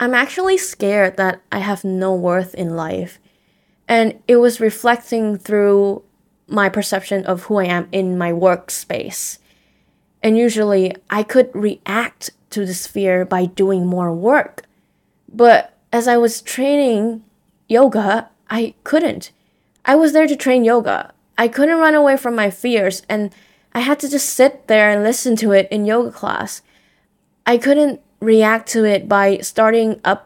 I'm 0.00 0.14
actually 0.14 0.58
scared 0.58 1.16
that 1.16 1.40
I 1.52 1.60
have 1.60 1.84
no 1.84 2.14
worth 2.14 2.54
in 2.54 2.76
life. 2.76 3.18
And 3.86 4.20
it 4.26 4.36
was 4.36 4.60
reflecting 4.60 5.38
through 5.38 6.02
my 6.46 6.68
perception 6.68 7.24
of 7.26 7.44
who 7.44 7.58
I 7.58 7.64
am 7.64 7.88
in 7.92 8.18
my 8.18 8.32
workspace. 8.32 9.38
And 10.22 10.36
usually 10.36 10.94
I 11.10 11.22
could 11.22 11.50
react 11.54 12.30
to 12.54 12.64
this 12.64 12.86
fear 12.86 13.24
by 13.24 13.46
doing 13.46 13.86
more 13.86 14.12
work. 14.12 14.62
But 15.32 15.76
as 15.92 16.08
I 16.08 16.16
was 16.16 16.40
training 16.40 17.24
yoga, 17.68 18.30
I 18.48 18.74
couldn't. 18.84 19.32
I 19.84 19.96
was 19.96 20.12
there 20.12 20.26
to 20.26 20.36
train 20.36 20.64
yoga. 20.64 21.12
I 21.36 21.48
couldn't 21.48 21.78
run 21.78 21.94
away 21.94 22.16
from 22.16 22.34
my 22.36 22.50
fears, 22.50 23.02
and 23.08 23.34
I 23.74 23.80
had 23.80 23.98
to 24.00 24.08
just 24.08 24.30
sit 24.30 24.68
there 24.68 24.88
and 24.88 25.02
listen 25.02 25.34
to 25.36 25.52
it 25.52 25.68
in 25.70 25.84
yoga 25.84 26.12
class. 26.12 26.62
I 27.44 27.58
couldn't 27.58 28.00
react 28.20 28.68
to 28.70 28.84
it 28.84 29.08
by 29.08 29.38
starting 29.38 30.00
a 30.04 30.20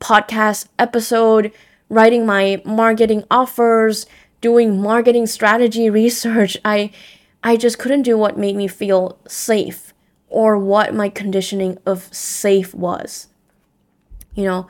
podcast 0.00 0.66
episode, 0.78 1.52
writing 1.88 2.26
my 2.26 2.60
marketing 2.64 3.24
offers, 3.30 4.06
doing 4.40 4.82
marketing 4.82 5.26
strategy 5.26 5.88
research. 6.02 6.56
I 6.64 6.90
I 7.42 7.56
just 7.56 7.78
couldn't 7.78 8.02
do 8.02 8.18
what 8.18 8.36
made 8.36 8.56
me 8.56 8.66
feel 8.66 9.16
safe 9.28 9.87
or 10.28 10.58
what 10.58 10.94
my 10.94 11.08
conditioning 11.08 11.78
of 11.86 12.12
safe 12.14 12.74
was. 12.74 13.28
You 14.34 14.44
know, 14.44 14.66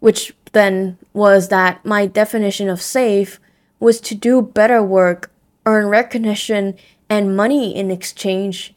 which 0.00 0.34
then 0.52 0.98
was 1.12 1.48
that 1.48 1.84
my 1.84 2.06
definition 2.06 2.68
of 2.68 2.80
safe 2.80 3.40
was 3.80 4.00
to 4.02 4.14
do 4.14 4.42
better 4.42 4.82
work, 4.82 5.30
earn 5.66 5.86
recognition 5.86 6.76
and 7.08 7.36
money 7.36 7.74
in 7.74 7.90
exchange. 7.90 8.74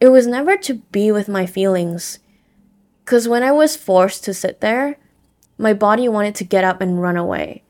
It 0.00 0.08
was 0.08 0.26
never 0.26 0.56
to 0.58 0.74
be 0.74 1.10
with 1.10 1.28
my 1.28 1.46
feelings. 1.46 2.18
Because 3.04 3.26
when 3.26 3.42
I 3.42 3.52
was 3.52 3.76
forced 3.76 4.24
to 4.24 4.34
sit 4.34 4.60
there, 4.60 4.98
my 5.56 5.72
body 5.72 6.08
wanted 6.08 6.34
to 6.36 6.44
get 6.44 6.64
up 6.64 6.80
and 6.80 7.00
run 7.00 7.16
away. 7.16 7.62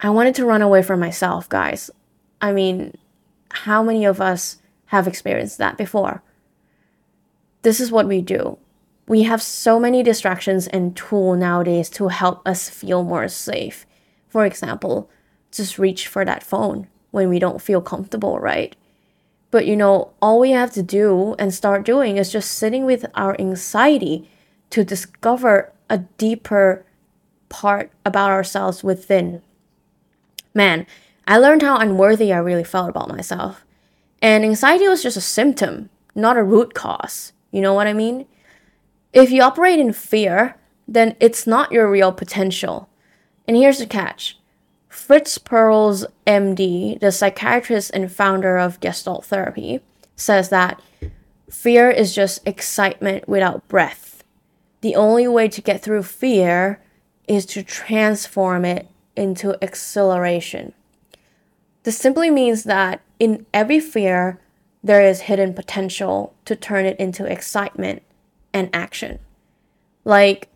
I 0.00 0.10
wanted 0.10 0.34
to 0.36 0.44
run 0.44 0.62
away 0.62 0.82
from 0.82 1.00
myself, 1.00 1.48
guys. 1.48 1.90
I 2.40 2.52
mean, 2.52 2.96
how 3.50 3.82
many 3.82 4.04
of 4.04 4.20
us 4.20 4.58
have 4.86 5.06
experienced 5.06 5.58
that 5.58 5.78
before? 5.78 6.22
This 7.64 7.80
is 7.80 7.90
what 7.90 8.06
we 8.06 8.22
do. 8.22 8.58
We 9.08 9.24
have 9.24 9.42
so 9.42 9.80
many 9.80 10.02
distractions 10.02 10.66
and 10.68 10.96
tools 10.96 11.38
nowadays 11.38 11.90
to 11.90 12.08
help 12.08 12.46
us 12.46 12.70
feel 12.70 13.02
more 13.02 13.28
safe. 13.28 13.84
For 14.28 14.46
example, 14.46 15.10
just 15.50 15.78
reach 15.78 16.06
for 16.06 16.24
that 16.24 16.42
phone, 16.42 16.88
when 17.10 17.28
we 17.28 17.38
don't 17.38 17.62
feel 17.62 17.80
comfortable, 17.80 18.38
right? 18.38 18.74
But 19.50 19.66
you 19.66 19.76
know, 19.76 20.12
all 20.20 20.40
we 20.40 20.50
have 20.50 20.72
to 20.72 20.82
do 20.82 21.36
and 21.38 21.54
start 21.54 21.84
doing 21.84 22.16
is 22.16 22.32
just 22.32 22.50
sitting 22.50 22.84
with 22.84 23.06
our 23.14 23.40
anxiety 23.40 24.28
to 24.70 24.84
discover 24.84 25.72
a 25.88 25.98
deeper 25.98 26.84
part 27.48 27.92
about 28.04 28.30
ourselves 28.30 28.82
within. 28.82 29.42
Man, 30.54 30.86
I 31.28 31.38
learned 31.38 31.62
how 31.62 31.78
unworthy 31.78 32.32
I 32.32 32.38
really 32.38 32.64
felt 32.64 32.88
about 32.88 33.08
myself. 33.08 33.64
And 34.20 34.44
anxiety 34.44 34.88
was 34.88 35.02
just 35.02 35.16
a 35.16 35.20
symptom, 35.20 35.90
not 36.16 36.36
a 36.36 36.42
root 36.42 36.74
cause. 36.74 37.33
You 37.54 37.60
know 37.60 37.72
what 37.72 37.86
I 37.86 37.92
mean? 37.92 38.26
If 39.12 39.30
you 39.30 39.40
operate 39.40 39.78
in 39.78 39.92
fear, 39.92 40.56
then 40.88 41.14
it's 41.20 41.46
not 41.46 41.70
your 41.70 41.88
real 41.88 42.10
potential. 42.10 42.88
And 43.46 43.56
here's 43.56 43.78
the 43.78 43.86
catch 43.86 44.36
Fritz 44.88 45.38
Perls, 45.38 46.04
MD, 46.26 46.98
the 46.98 47.12
psychiatrist 47.12 47.92
and 47.94 48.10
founder 48.10 48.56
of 48.58 48.80
Gestalt 48.80 49.24
therapy, 49.24 49.80
says 50.16 50.48
that 50.48 50.82
fear 51.48 51.88
is 51.88 52.12
just 52.12 52.44
excitement 52.44 53.28
without 53.28 53.68
breath. 53.68 54.24
The 54.80 54.96
only 54.96 55.28
way 55.28 55.46
to 55.46 55.62
get 55.62 55.80
through 55.80 56.02
fear 56.02 56.82
is 57.28 57.46
to 57.46 57.62
transform 57.62 58.64
it 58.64 58.88
into 59.14 59.56
acceleration. 59.62 60.72
This 61.84 61.96
simply 61.96 62.32
means 62.32 62.64
that 62.64 63.00
in 63.20 63.46
every 63.54 63.78
fear, 63.78 64.40
there 64.84 65.04
is 65.04 65.22
hidden 65.22 65.54
potential 65.54 66.34
to 66.44 66.54
turn 66.54 66.86
it 66.86 67.00
into 67.00 67.24
excitement 67.24 68.02
and 68.52 68.70
action. 68.72 69.18
Like, 70.04 70.48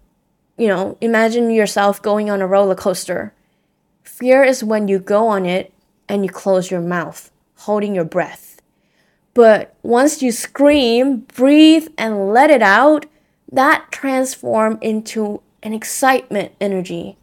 you 0.56 0.68
know, 0.68 0.96
imagine 1.00 1.50
yourself 1.50 2.00
going 2.00 2.30
on 2.30 2.40
a 2.40 2.46
roller 2.46 2.76
coaster 2.76 3.32
Fear 4.18 4.42
is 4.42 4.64
when 4.64 4.88
you 4.88 4.98
go 4.98 5.28
on 5.28 5.46
it 5.46 5.72
and 6.08 6.24
you 6.24 6.30
close 6.30 6.72
your 6.72 6.80
mouth, 6.80 7.30
holding 7.58 7.94
your 7.94 8.04
breath. 8.04 8.60
But 9.32 9.76
once 9.84 10.22
you 10.22 10.32
scream, 10.32 11.18
breathe, 11.18 11.86
and 11.96 12.32
let 12.32 12.50
it 12.50 12.60
out, 12.60 13.06
that 13.52 13.92
transforms 13.92 14.78
into 14.80 15.40
an 15.62 15.72
excitement 15.72 16.50
energy. 16.60 17.16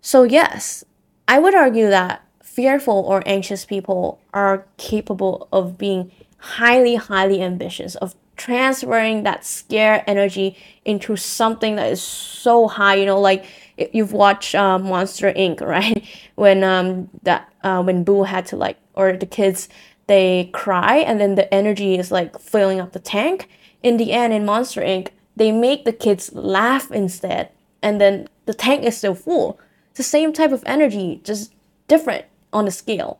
So, 0.00 0.22
yes, 0.22 0.82
I 1.26 1.38
would 1.40 1.54
argue 1.54 1.90
that 1.90 2.24
fearful 2.58 3.04
or 3.06 3.22
anxious 3.24 3.64
people 3.64 4.20
are 4.34 4.66
capable 4.78 5.46
of 5.52 5.78
being 5.78 6.10
highly, 6.38 6.96
highly 6.96 7.40
ambitious, 7.40 7.94
of 7.94 8.16
transferring 8.36 9.22
that 9.22 9.44
scare 9.44 10.02
energy 10.08 10.56
into 10.84 11.14
something 11.14 11.76
that 11.76 11.88
is 11.92 12.02
so 12.02 12.66
high, 12.66 12.96
you 12.96 13.06
know, 13.06 13.20
like 13.20 13.44
you've 13.92 14.12
watched 14.12 14.56
uh, 14.56 14.76
Monster 14.76 15.32
Inc. 15.34 15.60
right 15.74 16.04
when 16.34 16.64
um 16.64 17.08
that 17.22 17.48
uh, 17.62 17.80
when 17.80 18.02
Boo 18.02 18.24
had 18.24 18.44
to 18.46 18.56
like 18.56 18.76
or 18.94 19.16
the 19.16 19.26
kids 19.38 19.68
they 20.08 20.50
cry 20.52 20.96
and 20.96 21.20
then 21.20 21.36
the 21.36 21.46
energy 21.54 21.96
is 21.96 22.10
like 22.10 22.40
filling 22.40 22.80
up 22.80 22.90
the 22.90 22.98
tank. 22.98 23.48
In 23.84 23.98
the 23.98 24.10
end, 24.10 24.32
in 24.32 24.44
Monster 24.44 24.80
Inc., 24.80 25.10
they 25.36 25.52
make 25.52 25.84
the 25.84 25.92
kids 25.92 26.32
laugh 26.34 26.90
instead, 26.90 27.50
and 27.80 28.00
then 28.00 28.26
the 28.46 28.54
tank 28.54 28.82
is 28.82 28.96
still 28.96 29.14
full. 29.14 29.60
It's 29.90 29.98
the 29.98 30.02
same 30.02 30.32
type 30.32 30.50
of 30.50 30.64
energy, 30.66 31.20
just 31.22 31.54
different 31.86 32.24
on 32.52 32.66
a 32.66 32.70
scale. 32.70 33.18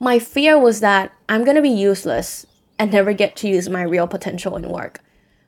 My 0.00 0.18
fear 0.18 0.58
was 0.58 0.80
that 0.80 1.12
I'm 1.28 1.44
gonna 1.44 1.62
be 1.62 1.68
useless 1.68 2.46
and 2.78 2.92
never 2.92 3.12
get 3.12 3.36
to 3.36 3.48
use 3.48 3.68
my 3.68 3.82
real 3.82 4.06
potential 4.06 4.56
in 4.56 4.68
work, 4.68 5.00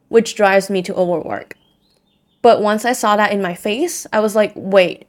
which 0.08 0.34
drives 0.34 0.68
me 0.68 0.82
to 0.82 0.94
overwork. 0.94 1.56
But 2.42 2.62
once 2.62 2.84
I 2.84 2.92
saw 2.92 3.16
that 3.16 3.32
in 3.32 3.42
my 3.42 3.54
face, 3.54 4.06
I 4.12 4.20
was 4.20 4.34
like, 4.34 4.52
wait, 4.54 5.06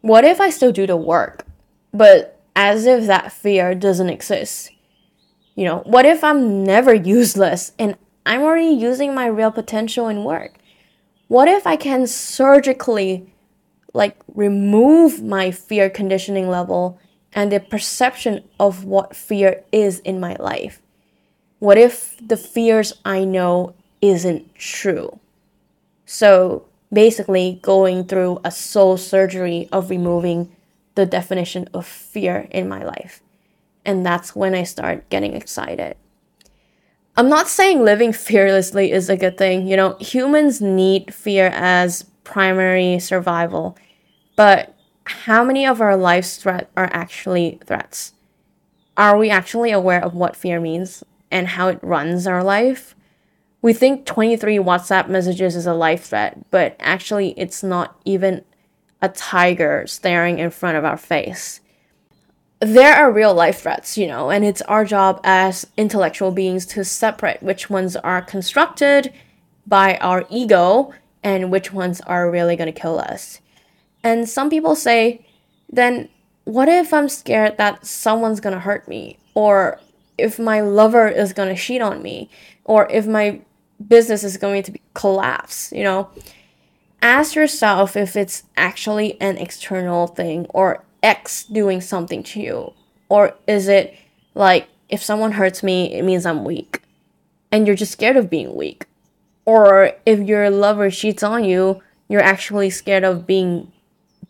what 0.00 0.24
if 0.24 0.40
I 0.40 0.50
still 0.50 0.72
do 0.72 0.86
the 0.86 0.96
work? 0.96 1.46
But 1.92 2.40
as 2.56 2.86
if 2.86 3.06
that 3.06 3.32
fear 3.32 3.74
doesn't 3.74 4.10
exist. 4.10 4.70
You 5.54 5.64
know, 5.64 5.78
what 5.86 6.04
if 6.04 6.22
I'm 6.22 6.64
never 6.64 6.94
useless 7.18 7.72
and 7.78 7.96
I'm 8.26 8.42
already 8.42 8.66
using 8.66 9.14
my 9.14 9.26
real 9.26 9.50
potential 9.50 10.08
in 10.08 10.24
work? 10.24 10.56
What 11.28 11.48
if 11.48 11.66
I 11.66 11.76
can 11.76 12.06
surgically 12.06 13.33
like 13.94 14.16
remove 14.34 15.22
my 15.22 15.50
fear 15.50 15.88
conditioning 15.88 16.48
level 16.48 16.98
and 17.32 17.50
the 17.50 17.60
perception 17.60 18.44
of 18.60 18.84
what 18.84 19.16
fear 19.16 19.64
is 19.72 20.00
in 20.00 20.20
my 20.20 20.36
life? 20.38 20.82
What 21.60 21.78
if 21.78 22.16
the 22.18 22.36
fears 22.36 22.92
I 23.04 23.24
know 23.24 23.74
isn't 24.02 24.54
true? 24.56 25.18
So 26.04 26.66
basically, 26.92 27.58
going 27.62 28.04
through 28.04 28.40
a 28.44 28.50
soul 28.50 28.96
surgery 28.96 29.68
of 29.72 29.90
removing 29.90 30.54
the 30.94 31.06
definition 31.06 31.68
of 31.74 31.86
fear 31.86 32.46
in 32.50 32.68
my 32.68 32.84
life. 32.84 33.22
And 33.84 34.04
that's 34.04 34.34
when 34.34 34.54
I 34.54 34.62
start 34.62 35.08
getting 35.10 35.34
excited. 35.34 35.96
I'm 37.16 37.28
not 37.28 37.48
saying 37.48 37.84
living 37.84 38.12
fearlessly 38.28 38.92
is 38.92 39.08
a 39.08 39.16
good 39.16 39.38
thing. 39.38 39.66
You 39.66 39.76
know, 39.76 39.96
humans 40.00 40.60
need 40.60 41.12
fear 41.14 41.46
as 41.54 42.04
primary 42.24 42.98
survival. 42.98 43.76
But 44.36 44.74
how 45.04 45.44
many 45.44 45.66
of 45.66 45.80
our 45.80 45.96
life's 45.96 46.36
threats 46.36 46.70
are 46.76 46.90
actually 46.92 47.60
threats? 47.64 48.12
Are 48.96 49.16
we 49.16 49.30
actually 49.30 49.70
aware 49.70 50.02
of 50.02 50.14
what 50.14 50.36
fear 50.36 50.60
means 50.60 51.04
and 51.30 51.48
how 51.48 51.68
it 51.68 51.78
runs 51.82 52.26
our 52.26 52.44
life? 52.44 52.94
we 53.64 53.72
think 53.72 54.04
23 54.04 54.58
WhatsApp 54.58 55.08
messages 55.08 55.56
is 55.56 55.66
a 55.66 55.72
life 55.72 56.04
threat, 56.04 56.38
but 56.50 56.76
actually, 56.78 57.30
it's 57.38 57.62
not 57.62 57.98
even 58.04 58.44
a 59.00 59.08
tiger 59.08 59.86
staring 59.86 60.38
in 60.38 60.50
front 60.50 60.76
of 60.76 60.84
our 60.84 60.98
face. 60.98 61.62
There 62.60 62.94
are 62.94 63.10
real 63.10 63.32
life 63.32 63.62
threats, 63.62 63.96
you 63.96 64.06
know, 64.06 64.28
and 64.28 64.44
it's 64.44 64.60
our 64.62 64.84
job 64.84 65.18
as 65.24 65.66
intellectual 65.78 66.30
beings 66.30 66.66
to 66.66 66.84
separate 66.84 67.42
which 67.42 67.70
ones 67.70 67.96
are 67.96 68.20
constructed 68.20 69.10
by 69.66 69.96
our 69.96 70.26
ego 70.28 70.92
and 71.22 71.50
which 71.50 71.72
ones 71.72 72.02
are 72.02 72.30
really 72.30 72.56
going 72.56 72.70
to 72.70 72.78
kill 72.78 72.98
us. 72.98 73.40
And 74.04 74.28
some 74.28 74.50
people 74.50 74.76
say, 74.76 75.26
then 75.70 76.10
what 76.44 76.68
if 76.68 76.92
I'm 76.92 77.08
scared 77.08 77.56
that 77.56 77.84
someone's 77.86 78.38
to 78.52 78.60
hurt 78.60 78.86
me? 78.86 79.18
Or 79.34 79.80
if 80.18 80.38
my 80.38 80.60
lover 80.60 81.08
is 81.08 81.32
to 81.48 81.60
cheat 81.60 81.80
on 81.82 82.02
me? 82.02 82.30
Or 82.64 82.86
if 82.92 83.06
my 83.06 83.40
business 83.88 84.22
is 84.22 84.36
going 84.36 84.62
to 84.64 84.78
collapse, 84.92 85.72
you 85.72 85.82
know. 85.82 86.10
Ask 87.02 87.34
yourself 87.34 87.96
if 87.96 88.14
it's 88.16 88.44
actually 88.56 89.20
an 89.20 89.36
external 89.36 90.06
thing 90.06 90.46
or 90.50 90.84
X 91.02 91.44
doing 91.44 91.80
something 91.80 92.22
to 92.22 92.40
you. 92.40 92.72
Or 93.08 93.34
is 93.46 93.68
it 93.68 93.96
like 94.34 94.68
if 94.88 95.02
someone 95.02 95.32
hurts 95.32 95.62
me, 95.62 95.92
it 95.94 96.02
means 96.02 96.26
I'm 96.26 96.44
weak. 96.44 96.82
And 97.50 97.66
you're 97.66 97.76
just 97.76 97.92
scared 97.92 98.16
of 98.16 98.30
being 98.30 98.54
weak. 98.54 98.86
Or 99.44 99.92
if 100.06 100.20
your 100.20 100.50
lover 100.50 100.90
cheats 100.90 101.22
on 101.22 101.44
you, 101.44 101.82
you're 102.08 102.22
actually 102.22 102.70
scared 102.70 103.04
of 103.04 103.26
being 103.26 103.70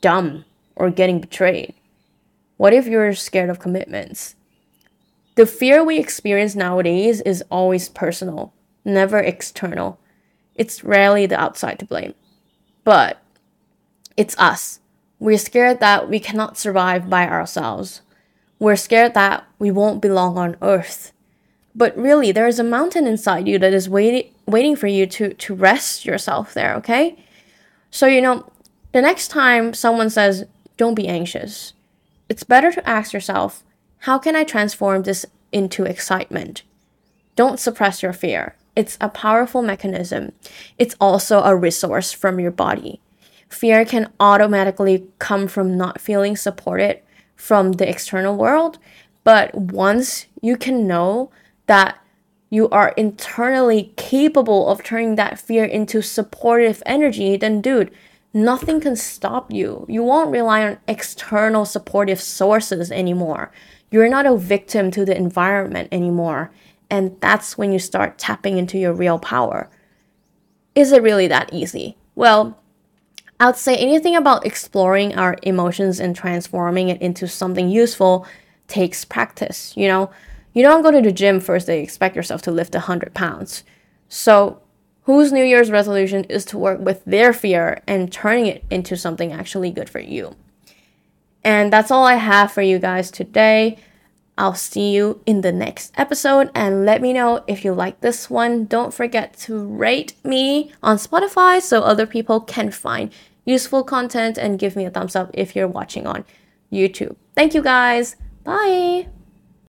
dumb 0.04 0.44
or 0.76 0.90
getting 0.90 1.18
betrayed. 1.18 1.72
What 2.58 2.74
if 2.74 2.86
you're 2.86 3.14
scared 3.14 3.48
of 3.48 3.58
commitments? 3.58 4.36
The 5.36 5.46
fear 5.46 5.82
we 5.82 5.98
experience 5.98 6.54
nowadays 6.54 7.22
is 7.22 7.42
always 7.50 7.88
personal 7.88 8.52
never 8.84 9.18
external. 9.18 9.98
It's 10.54 10.84
rarely 10.84 11.24
the 11.24 11.40
outside 11.40 11.78
to 11.78 11.86
blame. 11.86 12.12
But 12.84 13.18
it's 14.14 14.38
us. 14.38 14.80
We're 15.18 15.38
scared 15.38 15.80
that 15.80 16.10
we 16.10 16.20
cannot 16.20 16.58
survive 16.58 17.08
by 17.08 17.26
ourselves. 17.26 18.02
We're 18.58 18.76
scared 18.76 19.14
that 19.14 19.46
we 19.58 19.70
won't 19.70 20.02
belong 20.02 20.36
on 20.36 20.58
earth. 20.60 21.12
But 21.74 21.96
really, 21.96 22.30
there 22.30 22.46
is 22.46 22.58
a 22.58 22.64
mountain 22.64 23.06
inside 23.06 23.48
you 23.48 23.58
that 23.58 23.72
is 23.72 23.88
waiting 23.88 24.30
waiting 24.46 24.76
for 24.76 24.86
you 24.86 25.06
to, 25.06 25.32
to 25.32 25.54
rest 25.54 26.04
yourself 26.04 26.52
there, 26.52 26.74
okay? 26.74 27.16
So, 27.90 28.06
you 28.06 28.20
know, 28.20 28.44
the 28.94 29.02
next 29.02 29.26
time 29.26 29.74
someone 29.74 30.08
says, 30.08 30.46
don't 30.76 30.94
be 30.94 31.08
anxious, 31.08 31.72
it's 32.28 32.44
better 32.44 32.70
to 32.70 32.88
ask 32.88 33.12
yourself, 33.12 33.64
how 33.98 34.20
can 34.20 34.36
I 34.36 34.44
transform 34.44 35.02
this 35.02 35.26
into 35.50 35.84
excitement? 35.84 36.62
Don't 37.34 37.58
suppress 37.58 38.04
your 38.04 38.12
fear. 38.12 38.54
It's 38.76 38.96
a 39.00 39.08
powerful 39.08 39.62
mechanism. 39.62 40.30
It's 40.78 40.94
also 41.00 41.42
a 41.42 41.56
resource 41.56 42.12
from 42.12 42.38
your 42.38 42.52
body. 42.52 43.00
Fear 43.48 43.84
can 43.84 44.12
automatically 44.20 45.08
come 45.18 45.48
from 45.48 45.76
not 45.76 46.00
feeling 46.00 46.36
supported 46.36 47.00
from 47.34 47.72
the 47.72 47.88
external 47.88 48.36
world, 48.36 48.78
but 49.24 49.52
once 49.56 50.26
you 50.40 50.56
can 50.56 50.86
know 50.86 51.32
that 51.66 51.98
you 52.48 52.68
are 52.68 52.90
internally 52.90 53.92
capable 53.96 54.68
of 54.68 54.84
turning 54.84 55.16
that 55.16 55.40
fear 55.40 55.64
into 55.64 56.00
supportive 56.00 56.80
energy, 56.86 57.36
then 57.36 57.60
dude, 57.60 57.90
nothing 58.34 58.80
can 58.80 58.96
stop 58.96 59.50
you. 59.50 59.86
You 59.88 60.02
won't 60.02 60.30
rely 60.30 60.66
on 60.66 60.78
external 60.88 61.64
supportive 61.64 62.20
sources 62.20 62.90
anymore. 62.90 63.52
You're 63.90 64.08
not 64.08 64.26
a 64.26 64.36
victim 64.36 64.90
to 64.90 65.04
the 65.04 65.16
environment 65.16 65.88
anymore. 65.92 66.50
And 66.90 67.16
that's 67.20 67.56
when 67.56 67.72
you 67.72 67.78
start 67.78 68.18
tapping 68.18 68.58
into 68.58 68.76
your 68.76 68.92
real 68.92 69.18
power. 69.18 69.70
Is 70.74 70.92
it 70.92 71.02
really 71.02 71.28
that 71.28 71.52
easy? 71.52 71.96
Well, 72.16 72.58
I'd 73.38 73.56
say 73.56 73.76
anything 73.76 74.16
about 74.16 74.44
exploring 74.44 75.14
our 75.14 75.36
emotions 75.42 76.00
and 76.00 76.14
transforming 76.14 76.88
it 76.88 77.00
into 77.00 77.28
something 77.28 77.68
useful 77.68 78.26
takes 78.66 79.04
practice, 79.04 79.72
you 79.76 79.88
know? 79.88 80.10
You 80.52 80.62
don't 80.62 80.82
go 80.82 80.90
to 80.90 81.00
the 81.00 81.12
gym 81.12 81.40
first 81.40 81.66
day 81.66 81.82
expect 81.82 82.14
yourself 82.16 82.42
to 82.42 82.52
lift 82.52 82.74
100 82.74 83.12
pounds. 83.12 83.64
So, 84.08 84.60
whose 85.04 85.32
New 85.32 85.44
Year's 85.44 85.70
resolution 85.70 86.24
is 86.24 86.44
to 86.46 86.58
work 86.58 86.80
with 86.80 87.04
their 87.04 87.32
fear 87.32 87.82
and 87.86 88.12
turning 88.12 88.46
it 88.46 88.64
into 88.70 88.96
something 88.96 89.32
actually 89.32 89.70
good 89.70 89.88
for 89.88 90.00
you? 90.00 90.34
And 91.42 91.72
that's 91.72 91.90
all 91.90 92.06
I 92.06 92.14
have 92.14 92.52
for 92.52 92.62
you 92.62 92.78
guys 92.78 93.10
today. 93.10 93.78
I'll 94.36 94.54
see 94.54 94.92
you 94.92 95.20
in 95.26 95.42
the 95.42 95.52
next 95.52 95.92
episode 95.96 96.50
and 96.54 96.84
let 96.84 97.00
me 97.00 97.12
know 97.12 97.44
if 97.46 97.64
you 97.64 97.72
like 97.72 98.00
this 98.00 98.28
one. 98.28 98.64
Don't 98.64 98.92
forget 98.92 99.36
to 99.40 99.64
rate 99.64 100.14
me 100.24 100.72
on 100.82 100.96
Spotify 100.96 101.60
so 101.60 101.82
other 101.82 102.06
people 102.06 102.40
can 102.40 102.70
find 102.70 103.12
useful 103.44 103.84
content 103.84 104.38
and 104.38 104.58
give 104.58 104.74
me 104.74 104.86
a 104.86 104.90
thumbs 104.90 105.14
up 105.14 105.30
if 105.34 105.54
you're 105.54 105.68
watching 105.68 106.06
on 106.06 106.24
YouTube. 106.72 107.14
Thank 107.36 107.54
you 107.54 107.62
guys. 107.62 108.16
Bye. 108.42 109.13